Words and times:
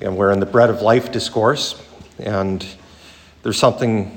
And 0.00 0.16
we're 0.16 0.30
in 0.30 0.38
the 0.38 0.46
Bread 0.46 0.70
of 0.70 0.80
Life 0.80 1.10
discourse, 1.10 1.74
and 2.20 2.64
there's 3.42 3.58
something 3.58 4.16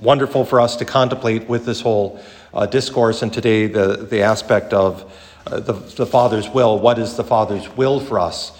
wonderful 0.00 0.46
for 0.46 0.58
us 0.58 0.76
to 0.76 0.86
contemplate 0.86 1.46
with 1.50 1.66
this 1.66 1.82
whole 1.82 2.18
uh, 2.54 2.64
discourse, 2.64 3.20
and 3.20 3.30
today 3.30 3.66
the, 3.66 4.06
the 4.08 4.22
aspect 4.22 4.72
of 4.72 5.12
uh, 5.46 5.60
the, 5.60 5.74
the 5.74 6.06
Father's 6.06 6.48
will. 6.48 6.78
What 6.78 6.98
is 6.98 7.14
the 7.14 7.24
Father's 7.24 7.68
will 7.76 8.00
for 8.00 8.18
us? 8.18 8.58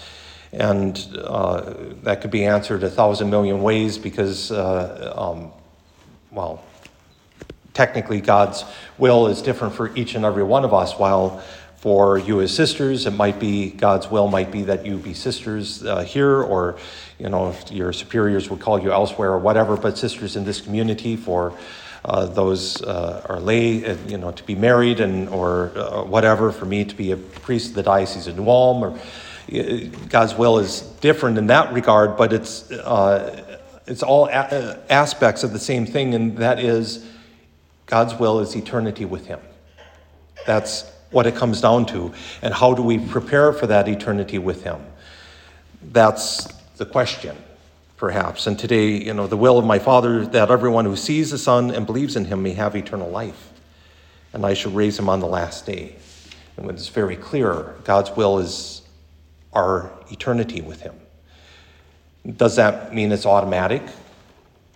And 0.53 0.95
uh, 1.23 1.73
that 2.03 2.21
could 2.21 2.29
be 2.29 2.45
answered 2.45 2.83
a 2.83 2.89
thousand 2.89 3.31
million 3.31 3.63
ways 3.63 3.97
because, 3.97 4.51
uh, 4.51 5.11
um, 5.17 5.51
well, 6.29 6.63
technically 7.73 8.21
God's 8.21 8.63
will 8.99 9.25
is 9.25 9.41
different 9.41 9.73
for 9.73 9.95
each 9.97 10.13
and 10.13 10.23
every 10.23 10.43
one 10.43 10.65
of 10.65 10.73
us, 10.73 10.99
while 10.99 11.43
for 11.85 12.17
you 12.17 12.41
as 12.41 12.51
sisters, 12.51 13.05
it 13.05 13.11
might 13.11 13.39
be 13.39 13.69
God's 13.69 14.09
will 14.09 14.27
might 14.27 14.49
be 14.49 14.63
that 14.63 14.87
you 14.87 14.97
be 14.97 15.13
sisters 15.13 15.85
uh, 15.85 16.01
here, 16.01 16.41
or 16.41 16.77
you 17.19 17.29
know, 17.29 17.49
if 17.49 17.71
your 17.71 17.93
superiors 17.93 18.49
would 18.49 18.59
call 18.59 18.81
you 18.81 18.91
elsewhere 18.91 19.29
or 19.29 19.37
whatever, 19.37 19.77
but 19.77 19.95
sisters 19.95 20.35
in 20.35 20.45
this 20.45 20.59
community 20.61 21.15
for 21.15 21.53
uh, 22.03 22.25
those 22.25 22.81
uh, 22.81 23.23
are 23.29 23.39
lay, 23.39 23.85
uh, 23.85 23.95
you 24.07 24.17
know, 24.17 24.31
to 24.31 24.43
be 24.45 24.55
married 24.55 24.99
and 24.99 25.29
or 25.29 25.71
uh, 25.75 26.03
whatever. 26.03 26.51
For 26.51 26.65
me 26.65 26.85
to 26.85 26.95
be 26.95 27.11
a 27.11 27.17
priest 27.17 27.69
of 27.69 27.75
the 27.75 27.83
diocese 27.83 28.25
of 28.25 28.35
New 28.35 28.49
Ulm, 28.49 28.83
or 28.83 28.89
uh, 28.89 29.77
God's 30.09 30.33
will 30.33 30.57
is 30.57 30.81
different 31.01 31.37
in 31.37 31.45
that 31.47 31.71
regard, 31.71 32.17
but 32.17 32.33
it's 32.33 32.65
it's 33.85 34.01
all 34.01 34.25
a- 34.25 34.79
aspects 34.89 35.43
of 35.43 35.53
the 35.53 35.59
same 35.59 35.85
thing, 35.85 36.15
and 36.15 36.35
that 36.37 36.57
is 36.57 37.05
God's 37.85 38.15
will 38.15 38.39
is 38.39 38.55
eternity 38.55 39.05
with 39.05 39.27
Him. 39.27 39.39
That's 40.47 40.94
what 41.15 41.25
it 41.25 41.33
comes 41.33 41.61
down 41.61 41.85
to. 41.85 42.13
And 42.41 42.53
how 42.53 42.73
do 42.73 42.83
we 42.83 42.99
prepare 42.99 43.53
for 43.53 43.67
that 43.67 43.87
eternity 43.87 44.37
with 44.37 44.63
Him? 44.63 44.85
That's 45.81 46.45
the 46.75 46.85
question, 46.85 47.37
perhaps. 47.95 48.47
And 48.47 48.59
today, 48.59 48.89
you 48.89 49.13
know, 49.13 49.25
the 49.25 49.37
will 49.37 49.57
of 49.57 49.63
my 49.63 49.79
Father 49.79 50.25
that 50.27 50.51
everyone 50.51 50.83
who 50.83 50.97
sees 50.97 51.31
the 51.31 51.37
Son 51.37 51.71
and 51.71 51.85
believes 51.85 52.17
in 52.17 52.25
Him 52.25 52.43
may 52.43 52.51
have 52.51 52.75
eternal 52.75 53.09
life. 53.09 53.53
And 54.33 54.45
I 54.45 54.53
shall 54.53 54.73
raise 54.73 54.99
him 54.99 55.07
on 55.07 55.21
the 55.21 55.27
last 55.27 55.65
day. 55.65 55.95
And 56.57 56.69
it's 56.69 56.89
very 56.89 57.15
clear 57.15 57.75
God's 57.85 58.11
will 58.11 58.39
is 58.39 58.81
our 59.53 59.89
eternity 60.11 60.59
with 60.59 60.81
Him. 60.81 60.95
Does 62.35 62.57
that 62.57 62.93
mean 62.93 63.13
it's 63.13 63.25
automatic? 63.25 63.83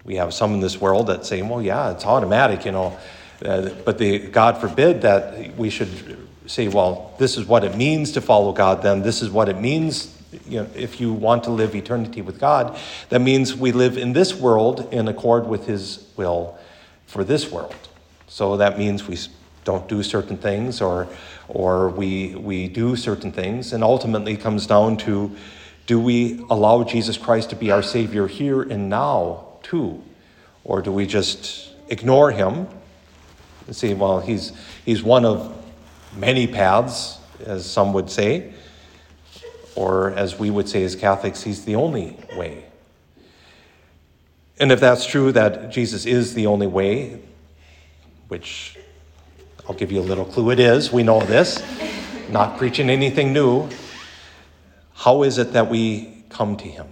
We 0.06 0.16
have 0.16 0.34
some 0.34 0.54
in 0.54 0.60
this 0.62 0.80
world 0.80 1.08
that 1.08 1.26
say, 1.26 1.42
well, 1.42 1.62
yeah, 1.62 1.92
it's 1.92 2.06
automatic, 2.06 2.64
you 2.64 2.72
know. 2.72 2.98
Uh, 3.44 3.70
but 3.86 3.98
the, 3.98 4.20
God 4.20 4.58
forbid 4.58 5.02
that 5.02 5.56
we 5.56 5.70
should 5.70 6.18
say, 6.46 6.68
well, 6.68 7.14
this 7.20 7.38
is 7.38 7.46
what 7.46 7.64
it 7.64 7.76
means 7.76 8.12
to 8.14 8.22
follow 8.22 8.52
God, 8.52 8.82
then 8.82 9.02
this 9.02 9.22
is 9.22 9.30
what 9.30 9.50
it 9.50 9.60
means. 9.60 10.16
You 10.48 10.62
know, 10.62 10.70
if 10.76 11.00
you 11.00 11.14
want 11.14 11.44
to 11.46 11.52
live 11.52 11.76
eternity 11.76 12.22
with 12.22 12.40
God, 12.40 12.78
that 13.10 13.22
means 13.22 13.56
we 13.56 13.72
live 13.72 13.98
in 13.98 14.14
this 14.14 14.34
world 14.34 14.92
in 14.92 15.08
accord 15.08 15.48
with 15.48 15.66
His 15.66 16.08
will 16.18 16.58
for 17.08 17.24
this 17.24 17.52
world. 17.52 17.76
So 18.28 18.58
that 18.58 18.78
means 18.78 19.08
we 19.08 19.18
don't 19.64 19.88
do 19.88 20.04
certain 20.04 20.38
things 20.38 20.82
or, 20.82 21.08
or 21.48 21.90
we, 21.90 22.36
we 22.36 22.68
do 22.68 22.96
certain 22.96 23.32
things. 23.32 23.74
And 23.74 23.84
ultimately 23.84 24.38
comes 24.38 24.68
down 24.68 24.98
to 24.98 25.36
do 25.88 26.00
we 26.00 26.46
allow 26.52 26.84
Jesus 26.84 27.18
Christ 27.18 27.50
to 27.50 27.56
be 27.56 27.72
our 27.72 27.82
Savior 27.82 28.28
here 28.28 28.62
and 28.62 28.90
now, 28.90 29.48
too? 29.64 30.04
Or 30.64 30.84
do 30.84 30.92
we 30.92 31.08
just 31.08 31.74
ignore 31.88 32.30
Him 32.30 32.68
say, 33.74 33.94
well, 33.94 34.20
He's, 34.20 34.54
he's 34.86 35.04
one 35.04 35.26
of 35.26 35.56
many 36.16 36.48
paths, 36.48 37.18
as 37.46 37.70
some 37.70 37.94
would 37.94 38.10
say, 38.10 38.54
or 39.76 40.12
as 40.12 40.38
we 40.38 40.50
would 40.50 40.68
say 40.68 40.84
as 40.84 40.96
Catholics, 40.96 41.44
He's 41.44 41.66
the 41.66 41.76
only 41.76 42.18
way. 42.36 42.66
And 44.60 44.72
if 44.72 44.80
that's 44.80 45.06
true, 45.06 45.32
that 45.32 45.72
Jesus 45.72 46.06
is 46.06 46.34
the 46.34 46.48
only 46.48 46.68
way, 46.68 47.22
which 48.28 48.78
I'll 49.68 49.76
give 49.76 49.92
you 49.92 50.00
a 50.00 50.02
little 50.02 50.26
clue 50.26 50.52
it 50.52 50.60
is, 50.60 50.92
we 50.92 51.04
know 51.04 51.22
this, 51.22 51.64
not 52.30 52.58
preaching 52.58 52.90
anything 52.90 53.32
new, 53.32 53.70
how 54.94 55.24
is 55.24 55.38
it 55.38 55.54
that 55.54 55.70
we 55.70 56.24
come 56.30 56.58
to 56.58 56.68
Him? 56.68 56.88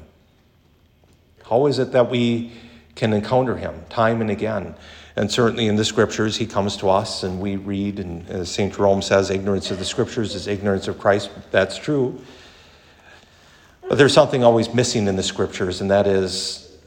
How 1.49 1.65
is 1.67 1.79
it 1.79 1.91
that 1.91 2.09
we 2.09 2.53
can 2.97 3.13
encounter 3.13 3.55
Him 3.55 3.85
time 3.89 4.19
and 4.19 4.29
again? 4.29 4.75
And 5.15 5.31
certainly 5.31 5.67
in 5.67 5.77
the 5.77 5.85
scriptures, 5.85 6.37
he 6.37 6.45
comes 6.45 6.77
to 6.77 6.89
us 6.89 7.23
and 7.23 7.39
we 7.39 7.55
read, 7.55 7.99
and 7.99 8.29
as 8.29 8.51
St. 8.51 8.71
Jerome 8.71 9.01
says, 9.01 9.31
ignorance 9.31 9.71
of 9.71 9.79
the 9.79 9.85
scriptures 9.85 10.35
is 10.35 10.45
ignorance 10.45 10.87
of 10.87 10.99
Christ. 10.99 11.31
That's 11.49 11.75
true. 11.75 12.21
But 13.89 13.97
there's 13.97 14.13
something 14.13 14.43
always 14.43 14.71
missing 14.73 15.07
in 15.07 15.15
the 15.15 15.23
scriptures, 15.23 15.81
and 15.81 15.89
that 15.89 16.05
is 16.05 16.77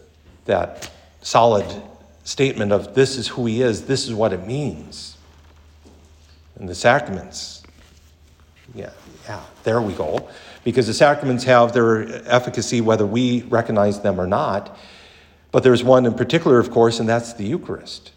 that 0.44 0.90
solid 1.22 1.66
statement 2.22 2.70
of 2.70 2.94
this 2.94 3.16
is 3.16 3.26
who 3.26 3.46
he 3.46 3.62
is, 3.62 3.86
this 3.86 4.06
is 4.06 4.14
what 4.14 4.32
it 4.32 4.46
means. 4.46 5.16
And 6.56 6.68
the 6.68 6.74
sacraments, 6.74 7.64
yeah, 8.74 8.90
yeah, 9.24 9.42
there 9.64 9.82
we 9.82 9.94
go. 9.94 10.28
Because 10.62 10.86
the 10.86 10.94
sacraments 10.94 11.42
have 11.44 11.72
their 11.72 12.22
efficacy 12.30 12.80
whether 12.80 13.06
we 13.06 13.42
recognize 13.42 14.00
them 14.00 14.20
or 14.20 14.26
not. 14.26 14.76
But 15.52 15.62
there's 15.62 15.82
one 15.82 16.06
in 16.06 16.14
particular, 16.14 16.58
of 16.58 16.70
course, 16.70 17.00
and 17.00 17.08
that's 17.08 17.32
the 17.32 17.44
Eucharist. 17.44 18.12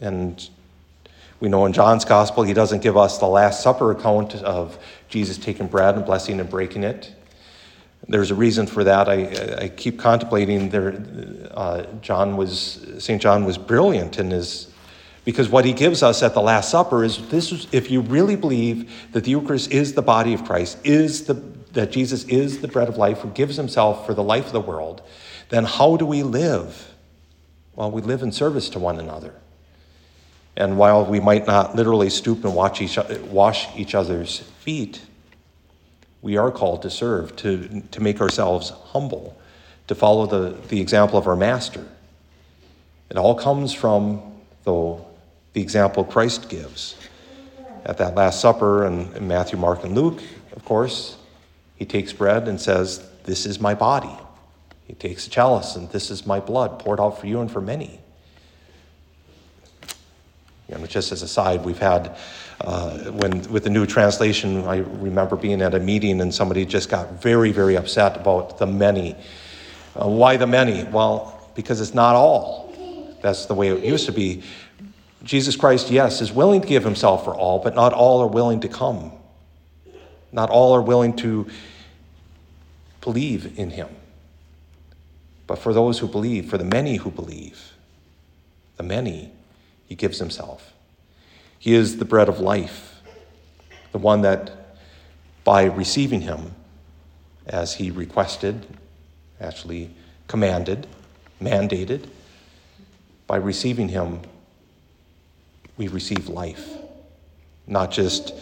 And 0.00 0.48
we 1.40 1.48
know 1.48 1.66
in 1.66 1.72
John's 1.72 2.04
gospel, 2.04 2.42
he 2.42 2.52
doesn't 2.52 2.82
give 2.82 2.96
us 2.96 3.18
the 3.18 3.26
Last 3.26 3.62
Supper 3.62 3.90
account 3.90 4.34
of 4.36 4.78
Jesus 5.08 5.38
taking 5.38 5.66
bread 5.66 5.94
and 5.94 6.04
blessing 6.04 6.40
and 6.40 6.48
breaking 6.48 6.84
it. 6.84 7.12
There's 8.08 8.30
a 8.30 8.34
reason 8.34 8.66
for 8.66 8.84
that. 8.84 9.08
I, 9.08 9.64
I 9.64 9.68
keep 9.68 9.98
contemplating 9.98 10.68
there. 10.68 11.02
Uh, 11.52 11.84
John 12.02 12.36
was 12.36 12.86
Saint 12.98 13.22
John 13.22 13.44
was 13.44 13.56
brilliant 13.56 14.18
in 14.18 14.30
his 14.30 14.70
because 15.24 15.48
what 15.48 15.64
he 15.64 15.72
gives 15.72 16.02
us 16.02 16.22
at 16.22 16.34
the 16.34 16.42
Last 16.42 16.70
Supper 16.70 17.02
is 17.02 17.26
this: 17.28 17.50
is, 17.50 17.66
if 17.72 17.90
you 17.90 18.02
really 18.02 18.36
believe 18.36 18.92
that 19.12 19.24
the 19.24 19.30
Eucharist 19.30 19.70
is 19.70 19.94
the 19.94 20.02
body 20.02 20.34
of 20.34 20.44
Christ, 20.44 20.78
is 20.84 21.24
the 21.24 21.34
that 21.72 21.90
Jesus 21.90 22.24
is 22.24 22.60
the 22.60 22.68
bread 22.68 22.88
of 22.88 22.96
life 22.96 23.20
who 23.20 23.30
gives 23.30 23.56
himself 23.56 24.06
for 24.06 24.14
the 24.14 24.22
life 24.22 24.46
of 24.46 24.52
the 24.52 24.60
world, 24.60 25.02
then 25.48 25.64
how 25.64 25.96
do 25.96 26.06
we 26.06 26.22
live? 26.22 26.94
Well, 27.76 27.90
we 27.90 28.02
live 28.02 28.22
in 28.22 28.32
service 28.32 28.68
to 28.70 28.78
one 28.78 28.98
another. 28.98 29.34
And 30.56 30.78
while 30.78 31.04
we 31.04 31.20
might 31.20 31.46
not 31.46 31.74
literally 31.74 32.10
stoop 32.10 32.44
and 32.44 32.54
watch 32.54 32.80
each, 32.80 32.98
wash 33.24 33.66
each 33.76 33.94
other's 33.94 34.38
feet, 34.60 35.00
we 36.22 36.36
are 36.36 36.50
called 36.50 36.82
to 36.82 36.90
serve, 36.90 37.34
to, 37.36 37.82
to 37.90 38.00
make 38.00 38.20
ourselves 38.20 38.70
humble, 38.70 39.36
to 39.88 39.94
follow 39.94 40.26
the, 40.26 40.56
the 40.68 40.80
example 40.80 41.18
of 41.18 41.26
our 41.26 41.36
Master. 41.36 41.86
It 43.10 43.16
all 43.16 43.34
comes 43.34 43.72
from, 43.72 44.22
though, 44.62 45.06
the 45.52 45.60
example 45.60 46.04
Christ 46.04 46.48
gives. 46.48 46.96
At 47.84 47.98
that 47.98 48.14
Last 48.14 48.40
Supper 48.40 48.86
in, 48.86 49.12
in 49.14 49.28
Matthew, 49.28 49.58
Mark, 49.58 49.84
and 49.84 49.94
Luke, 49.94 50.22
of 50.52 50.64
course, 50.64 51.18
he 51.76 51.84
takes 51.84 52.12
bread 52.12 52.48
and 52.48 52.60
says, 52.60 53.06
This 53.24 53.44
is 53.44 53.60
my 53.60 53.74
body. 53.74 54.16
He 54.84 54.94
takes 54.94 55.26
a 55.26 55.30
chalice 55.30 55.76
and 55.76 55.90
this 55.90 56.10
is 56.10 56.26
my 56.26 56.40
blood 56.40 56.78
poured 56.78 57.00
out 57.00 57.18
for 57.20 57.26
you 57.26 57.40
and 57.40 57.50
for 57.50 57.60
many. 57.60 58.00
You 60.68 60.78
know, 60.78 60.86
just 60.86 61.12
as 61.12 61.22
a 61.22 61.28
side, 61.28 61.64
we've 61.64 61.78
had 61.78 62.16
uh, 62.60 63.10
when 63.10 63.42
with 63.50 63.64
the 63.64 63.70
new 63.70 63.86
translation, 63.86 64.64
I 64.64 64.78
remember 64.78 65.36
being 65.36 65.60
at 65.60 65.74
a 65.74 65.80
meeting 65.80 66.20
and 66.20 66.34
somebody 66.34 66.64
just 66.64 66.88
got 66.88 67.22
very, 67.22 67.52
very 67.52 67.76
upset 67.76 68.16
about 68.16 68.58
the 68.58 68.66
many. 68.66 69.16
Uh, 69.94 70.08
why 70.08 70.36
the 70.36 70.46
many? 70.46 70.84
Well, 70.84 71.50
because 71.54 71.80
it's 71.80 71.94
not 71.94 72.14
all. 72.14 73.16
That's 73.22 73.46
the 73.46 73.54
way 73.54 73.68
it 73.68 73.84
used 73.84 74.06
to 74.06 74.12
be. 74.12 74.42
Jesus 75.22 75.56
Christ, 75.56 75.90
yes, 75.90 76.20
is 76.20 76.32
willing 76.32 76.60
to 76.60 76.66
give 76.66 76.84
himself 76.84 77.24
for 77.24 77.34
all, 77.34 77.58
but 77.58 77.74
not 77.74 77.92
all 77.92 78.20
are 78.20 78.28
willing 78.28 78.60
to 78.60 78.68
come. 78.68 79.12
Not 80.32 80.50
all 80.50 80.74
are 80.74 80.82
willing 80.82 81.16
to 81.16 81.48
believe 83.00 83.58
in 83.58 83.70
him. 83.70 83.88
But 85.54 85.62
for 85.62 85.72
those 85.72 86.00
who 86.00 86.08
believe, 86.08 86.50
for 86.50 86.58
the 86.58 86.64
many 86.64 86.96
who 86.96 87.12
believe, 87.12 87.74
the 88.76 88.82
many, 88.82 89.30
he 89.86 89.94
gives 89.94 90.18
himself. 90.18 90.72
He 91.60 91.74
is 91.74 91.98
the 91.98 92.04
bread 92.04 92.28
of 92.28 92.40
life, 92.40 93.00
the 93.92 93.98
one 93.98 94.22
that 94.22 94.50
by 95.44 95.62
receiving 95.62 96.22
him, 96.22 96.56
as 97.46 97.74
he 97.74 97.92
requested, 97.92 98.66
actually 99.40 99.94
commanded, 100.26 100.88
mandated, 101.40 102.08
by 103.28 103.36
receiving 103.36 103.90
him, 103.90 104.22
we 105.76 105.86
receive 105.86 106.28
life. 106.28 106.68
Not 107.68 107.92
just 107.92 108.34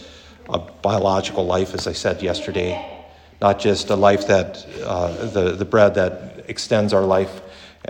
a 0.48 0.58
biological 0.58 1.44
life, 1.44 1.74
as 1.74 1.86
I 1.86 1.92
said 1.92 2.22
yesterday, 2.22 3.04
not 3.42 3.58
just 3.58 3.90
a 3.90 3.96
life 3.96 4.28
that, 4.28 4.64
uh, 4.82 5.26
the, 5.26 5.52
the 5.52 5.66
bread 5.66 5.96
that 5.96 6.31
extends 6.48 6.92
our 6.92 7.04
life. 7.04 7.40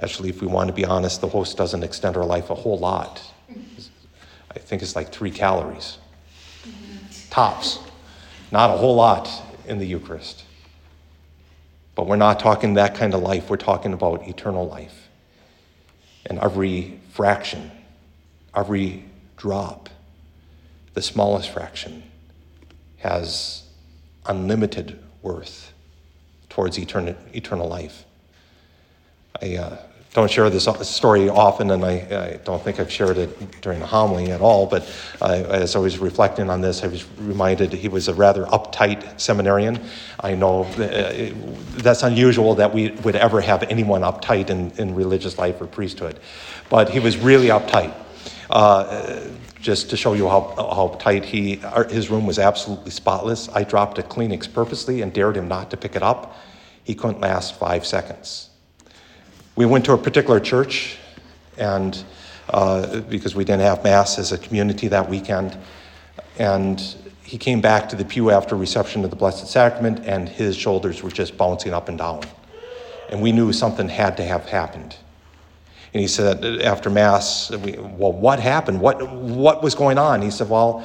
Actually, 0.02 0.30
if 0.30 0.40
we 0.40 0.46
want 0.46 0.68
to 0.68 0.72
be 0.72 0.84
honest, 0.84 1.20
the 1.20 1.28
host 1.28 1.56
doesn't 1.56 1.82
extend 1.82 2.16
our 2.16 2.24
life 2.24 2.50
a 2.50 2.54
whole 2.54 2.78
lot. 2.78 3.22
I 4.50 4.58
think 4.58 4.82
it's 4.82 4.96
like 4.96 5.10
three 5.10 5.30
calories. 5.30 5.98
Tops. 7.30 7.78
Not 8.50 8.70
a 8.70 8.76
whole 8.76 8.94
lot 8.94 9.30
in 9.66 9.78
the 9.78 9.86
Eucharist. 9.86 10.44
But 11.94 12.06
we're 12.06 12.16
not 12.16 12.40
talking 12.40 12.74
that 12.74 12.94
kind 12.94 13.14
of 13.14 13.22
life. 13.22 13.50
We're 13.50 13.56
talking 13.56 13.92
about 13.92 14.26
eternal 14.28 14.66
life. 14.66 15.08
And 16.26 16.38
every 16.38 17.00
fraction, 17.10 17.70
every 18.54 19.04
drop, 19.36 19.88
the 20.94 21.02
smallest 21.02 21.50
fraction, 21.50 22.02
has 22.98 23.64
unlimited 24.26 25.02
worth 25.22 25.72
towards 26.48 26.78
eternal, 26.78 27.68
life. 27.68 28.04
I 29.40 29.56
uh, 29.56 29.76
don't 30.14 30.30
share 30.30 30.50
this 30.50 30.68
story 30.82 31.30
often, 31.30 31.70
and 31.70 31.84
I, 31.84 31.90
I, 31.90 32.40
don't 32.44 32.62
think 32.62 32.78
I've 32.78 32.92
shared 32.92 33.16
it 33.16 33.62
during 33.62 33.80
the 33.80 33.86
homily 33.86 34.30
at 34.30 34.42
all, 34.42 34.66
but 34.66 34.82
uh, 35.22 35.44
as 35.48 35.74
I 35.74 35.78
was 35.78 35.98
reflecting 35.98 36.50
on 36.50 36.60
this, 36.60 36.82
I 36.82 36.88
was 36.88 37.08
reminded 37.18 37.72
he 37.72 37.88
was 37.88 38.08
a 38.08 38.14
rather 38.14 38.44
uptight 38.46 39.18
seminarian. 39.18 39.80
I 40.20 40.34
know 40.34 40.64
uh, 40.64 41.32
that's 41.80 42.02
unusual 42.02 42.54
that 42.56 42.74
we 42.74 42.90
would 43.04 43.16
ever 43.16 43.40
have 43.40 43.62
anyone 43.64 44.02
uptight 44.02 44.50
in, 44.50 44.70
in 44.72 44.94
religious 44.94 45.38
life 45.38 45.60
or 45.62 45.66
priesthood, 45.66 46.20
but 46.68 46.90
he 46.90 47.00
was 47.00 47.16
really 47.16 47.48
uptight. 47.48 47.94
Uh, 48.50 49.18
just 49.62 49.88
to 49.88 49.96
show 49.96 50.12
you 50.12 50.28
how, 50.28 50.54
how 50.56 50.96
tight 51.00 51.24
he, 51.24 51.62
his 51.88 52.10
room 52.10 52.26
was 52.26 52.38
absolutely 52.38 52.90
spotless. 52.90 53.48
I 53.48 53.62
dropped 53.62 53.98
a 53.98 54.02
Kleenex 54.02 54.52
purposely 54.52 55.00
and 55.00 55.12
dared 55.12 55.36
him 55.36 55.48
not 55.48 55.70
to 55.70 55.76
pick 55.76 55.94
it 55.94 56.02
up. 56.02 56.36
He 56.84 56.94
couldn't 56.96 57.20
last 57.20 57.58
five 57.58 57.86
seconds. 57.86 58.50
We 59.54 59.66
went 59.66 59.84
to 59.84 59.92
a 59.92 59.98
particular 59.98 60.40
church, 60.40 60.96
and 61.58 62.02
uh, 62.48 63.00
because 63.00 63.34
we 63.34 63.44
didn't 63.44 63.60
have 63.60 63.84
Mass 63.84 64.18
as 64.18 64.32
a 64.32 64.38
community 64.38 64.88
that 64.88 65.10
weekend, 65.10 65.58
and 66.38 66.80
he 67.22 67.36
came 67.36 67.60
back 67.60 67.90
to 67.90 67.96
the 67.96 68.04
pew 68.04 68.30
after 68.30 68.56
reception 68.56 69.04
of 69.04 69.10
the 69.10 69.16
Blessed 69.16 69.46
Sacrament, 69.46 70.06
and 70.06 70.26
his 70.26 70.56
shoulders 70.56 71.02
were 71.02 71.10
just 71.10 71.36
bouncing 71.36 71.74
up 71.74 71.90
and 71.90 71.98
down. 71.98 72.22
And 73.10 73.20
we 73.20 73.30
knew 73.30 73.52
something 73.52 73.90
had 73.90 74.16
to 74.16 74.24
have 74.24 74.46
happened. 74.46 74.96
And 75.92 76.00
he 76.00 76.08
said, 76.08 76.62
after 76.62 76.88
Mass, 76.88 77.50
we, 77.50 77.72
well, 77.72 78.12
what 78.12 78.40
happened? 78.40 78.80
What, 78.80 79.06
what 79.12 79.62
was 79.62 79.74
going 79.74 79.98
on? 79.98 80.22
He 80.22 80.30
said, 80.30 80.48
well, 80.48 80.82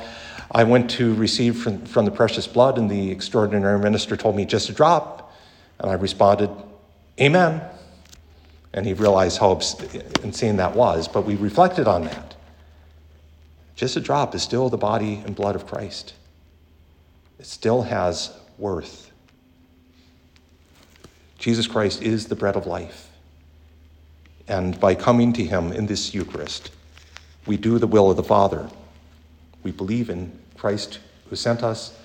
I 0.52 0.66
went 0.66 0.90
to 0.92 1.14
receive 1.14 1.58
from, 1.58 1.86
from 1.86 2.04
the 2.04 2.12
precious 2.12 2.48
blood, 2.48 2.78
and 2.78 2.92
the 2.92 3.12
extraordinary 3.12 3.80
minister 3.80 4.18
told 4.18 4.36
me 4.36 4.44
just 4.44 4.70
a 4.70 4.74
drop. 4.74 5.34
And 5.80 5.90
I 5.90 5.94
responded, 5.94 6.50
Amen. 7.20 7.62
And 8.78 8.86
he 8.86 8.94
realized 8.94 9.40
how 9.40 9.54
insane 10.22 10.58
that 10.58 10.76
was, 10.76 11.08
but 11.08 11.26
we 11.26 11.34
reflected 11.34 11.88
on 11.88 12.04
that. 12.04 12.36
Just 13.76 13.98
a 13.98 14.00
drop 14.00 14.36
is 14.36 14.44
still 14.44 14.70
the 14.70 14.78
body 14.78 15.16
and 15.26 15.36
blood 15.36 15.56
of 15.56 15.66
Christ, 15.66 16.14
it 17.40 17.48
still 17.48 17.82
has 17.82 18.32
worth. 18.60 19.12
Jesus 21.40 21.66
Christ 21.66 22.04
is 22.04 22.28
the 22.28 22.36
bread 22.36 22.56
of 22.56 22.68
life. 22.68 23.10
And 24.48 24.80
by 24.80 24.94
coming 24.94 25.34
to 25.34 25.44
him 25.44 25.72
in 25.72 25.88
this 25.88 26.14
Eucharist, 26.14 26.70
we 27.48 27.58
do 27.58 27.80
the 27.80 27.88
will 27.88 28.12
of 28.12 28.18
the 28.18 28.24
Father. 28.24 28.70
We 29.64 29.72
believe 29.72 30.12
in 30.12 30.32
Christ 30.56 31.00
who 31.32 31.36
sent 31.36 31.64
us, 31.64 31.98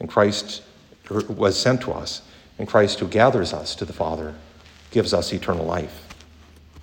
and 0.00 0.08
Christ 0.08 0.64
who 1.04 1.20
was 1.32 1.56
sent 1.56 1.82
to 1.82 1.92
us, 1.92 2.22
and 2.58 2.66
Christ 2.66 2.98
who 2.98 3.06
gathers 3.06 3.52
us 3.52 3.76
to 3.76 3.84
the 3.84 3.92
Father 3.92 4.34
gives 4.90 5.14
us 5.14 5.32
eternal 5.32 5.64
life. 5.64 6.02